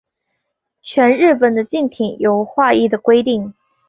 [0.81, 3.53] 全日本的竞艇有划一的规定。